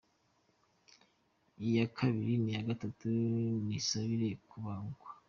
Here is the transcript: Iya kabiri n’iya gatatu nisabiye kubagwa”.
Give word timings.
Iya 1.65 1.85
kabiri 1.97 2.33
n’iya 2.43 2.61
gatatu 2.69 3.05
nisabiye 3.65 4.31
kubagwa”. 4.49 5.07